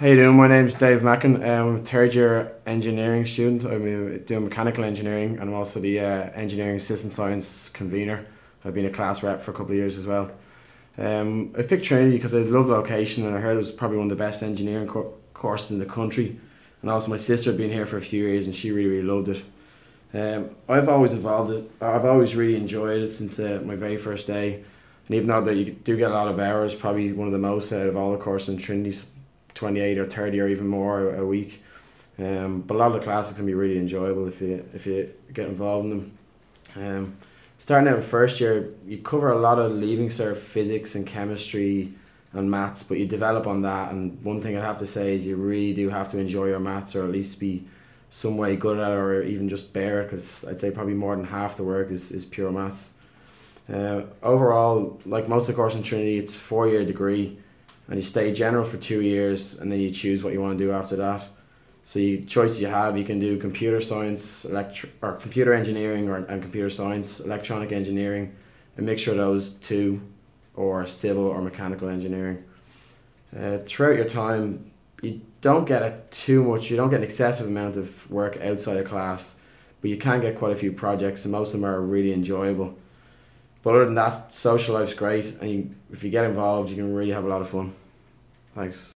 How 0.00 0.06
you 0.06 0.16
doing? 0.16 0.34
My 0.34 0.48
name's 0.48 0.76
Dave 0.76 1.02
Mackin. 1.02 1.44
I'm 1.44 1.74
a 1.74 1.78
third 1.78 2.14
year 2.14 2.52
engineering 2.64 3.26
student. 3.26 3.66
I'm 3.66 4.14
uh, 4.14 4.16
doing 4.24 4.44
mechanical 4.44 4.82
engineering 4.82 5.32
and 5.32 5.50
I'm 5.50 5.52
also 5.52 5.78
the 5.78 6.00
uh, 6.00 6.30
engineering 6.30 6.78
system 6.78 7.10
science 7.10 7.68
convener. 7.68 8.24
I've 8.64 8.72
been 8.72 8.86
a 8.86 8.90
class 8.90 9.22
rep 9.22 9.42
for 9.42 9.50
a 9.50 9.54
couple 9.54 9.72
of 9.72 9.76
years 9.76 9.98
as 9.98 10.06
well. 10.06 10.30
Um, 10.96 11.54
I 11.58 11.60
picked 11.60 11.84
Trinity 11.84 12.16
because 12.16 12.32
I 12.32 12.38
love 12.38 12.68
location 12.68 13.26
and 13.26 13.36
I 13.36 13.40
heard 13.40 13.52
it 13.52 13.58
was 13.58 13.70
probably 13.70 13.98
one 13.98 14.06
of 14.06 14.08
the 14.08 14.16
best 14.16 14.42
engineering 14.42 14.88
co- 14.88 15.18
courses 15.34 15.72
in 15.72 15.78
the 15.78 15.84
country. 15.84 16.40
And 16.80 16.90
also 16.90 17.10
my 17.10 17.18
sister 17.18 17.50
had 17.50 17.58
been 17.58 17.70
here 17.70 17.84
for 17.84 17.98
a 17.98 18.00
few 18.00 18.26
years 18.26 18.46
and 18.46 18.56
she 18.56 18.72
really 18.72 18.88
really 18.88 19.06
loved 19.06 19.28
it. 19.28 19.44
Um, 20.14 20.56
I've 20.66 20.88
always 20.88 21.12
involved 21.12 21.50
it. 21.50 21.70
I've 21.82 22.06
always 22.06 22.34
really 22.34 22.56
enjoyed 22.56 23.02
it 23.02 23.10
since 23.10 23.38
uh, 23.38 23.60
my 23.66 23.76
very 23.76 23.98
first 23.98 24.26
day. 24.26 24.64
And 25.08 25.14
even 25.14 25.28
though 25.28 25.42
that 25.42 25.56
you 25.56 25.72
do 25.72 25.98
get 25.98 26.10
a 26.10 26.14
lot 26.14 26.28
of 26.28 26.40
hours, 26.40 26.74
probably 26.74 27.12
one 27.12 27.26
of 27.26 27.34
the 27.34 27.38
most 27.38 27.70
out 27.70 27.86
of 27.86 27.98
all 27.98 28.12
the 28.12 28.18
courses 28.18 28.48
in 28.48 28.56
Trinity's 28.56 29.04
28 29.60 29.98
or 29.98 30.06
30 30.06 30.40
or 30.40 30.48
even 30.48 30.66
more 30.66 31.14
a 31.14 31.24
week. 31.24 31.62
Um, 32.18 32.62
but 32.62 32.74
a 32.74 32.78
lot 32.78 32.86
of 32.88 32.94
the 32.94 33.00
classes 33.00 33.36
can 33.36 33.44
be 33.44 33.54
really 33.54 33.78
enjoyable 33.78 34.26
if 34.26 34.40
you 34.40 34.64
if 34.74 34.86
you 34.86 35.12
get 35.32 35.48
involved 35.48 35.86
in 35.86 35.90
them. 35.90 36.18
Um, 36.76 37.16
starting 37.58 37.88
out 37.88 37.96
in 37.96 38.02
first 38.02 38.40
year, 38.40 38.70
you 38.86 38.98
cover 38.98 39.30
a 39.30 39.38
lot 39.38 39.58
of 39.58 39.72
leaving 39.72 40.08
cert 40.08 40.36
physics 40.36 40.94
and 40.94 41.06
chemistry 41.06 41.92
and 42.32 42.50
maths, 42.50 42.82
but 42.82 42.98
you 42.98 43.06
develop 43.06 43.46
on 43.46 43.62
that. 43.62 43.92
And 43.92 44.22
one 44.22 44.40
thing 44.40 44.56
I'd 44.56 44.64
have 44.64 44.78
to 44.78 44.86
say 44.86 45.14
is 45.14 45.26
you 45.26 45.36
really 45.36 45.74
do 45.74 45.90
have 45.90 46.10
to 46.12 46.18
enjoy 46.18 46.46
your 46.46 46.60
maths 46.60 46.94
or 46.96 47.04
at 47.04 47.10
least 47.10 47.38
be 47.38 47.64
some 48.08 48.36
way 48.36 48.56
good 48.56 48.78
at 48.78 48.92
it 48.92 48.94
or 48.94 49.22
even 49.22 49.48
just 49.48 49.72
bear 49.72 50.02
it 50.02 50.04
because 50.04 50.44
I'd 50.44 50.58
say 50.58 50.70
probably 50.70 50.94
more 50.94 51.14
than 51.16 51.26
half 51.26 51.56
the 51.56 51.64
work 51.64 51.90
is, 51.90 52.10
is 52.12 52.24
pure 52.24 52.50
maths. 52.50 52.92
Uh, 53.72 54.02
overall, 54.22 54.98
like 55.04 55.28
most 55.28 55.48
of 55.48 55.54
the 55.54 55.56
course 55.60 55.74
in 55.74 55.82
Trinity, 55.82 56.18
it's 56.18 56.34
four 56.34 56.66
year 56.66 56.84
degree 56.84 57.38
and 57.90 57.98
you 57.98 58.02
stay 58.02 58.32
general 58.32 58.64
for 58.64 58.78
two 58.78 59.02
years 59.02 59.58
and 59.58 59.70
then 59.70 59.80
you 59.80 59.90
choose 59.90 60.24
what 60.24 60.32
you 60.32 60.40
want 60.40 60.56
to 60.56 60.64
do 60.64 60.72
after 60.72 60.96
that. 60.96 61.26
So 61.84 61.98
you 61.98 62.22
choices 62.22 62.60
you 62.60 62.68
have, 62.68 62.96
you 62.96 63.04
can 63.04 63.18
do 63.18 63.36
computer 63.36 63.80
science, 63.80 64.44
electro 64.44 64.88
or 65.02 65.14
computer 65.14 65.52
engineering 65.52 66.08
or 66.08 66.16
and 66.16 66.40
computer 66.40 66.70
science, 66.70 67.18
electronic 67.20 67.72
engineering, 67.72 68.34
a 68.78 68.82
mixture 68.82 69.10
of 69.10 69.16
those 69.16 69.50
two, 69.50 70.00
or 70.54 70.86
civil 70.86 71.24
or 71.24 71.42
mechanical 71.42 71.88
engineering. 71.88 72.44
Uh, 73.36 73.58
throughout 73.66 73.96
your 73.96 74.08
time, 74.08 74.70
you 75.02 75.20
don't 75.40 75.64
get 75.64 75.82
a 75.82 76.00
too 76.10 76.44
much, 76.44 76.70
you 76.70 76.76
don't 76.76 76.90
get 76.90 76.98
an 76.98 77.04
excessive 77.04 77.46
amount 77.46 77.76
of 77.76 78.08
work 78.10 78.36
outside 78.40 78.76
of 78.76 78.86
class, 78.86 79.36
but 79.80 79.90
you 79.90 79.96
can 79.96 80.20
get 80.20 80.38
quite 80.38 80.52
a 80.52 80.56
few 80.56 80.72
projects, 80.72 81.24
and 81.24 81.32
most 81.32 81.54
of 81.54 81.60
them 81.60 81.68
are 81.68 81.80
really 81.80 82.12
enjoyable. 82.12 82.76
But 83.62 83.74
other 83.74 83.84
than 83.86 83.94
that, 83.96 84.34
social 84.34 84.74
life's 84.74 84.94
great, 84.94 85.26
and 85.40 85.50
you, 85.50 85.70
if 85.92 86.02
you 86.02 86.10
get 86.10 86.24
involved, 86.24 86.70
you 86.70 86.76
can 86.76 86.94
really 86.94 87.10
have 87.10 87.24
a 87.24 87.28
lot 87.28 87.42
of 87.42 87.48
fun. 87.48 87.72
Thanks. 88.54 88.88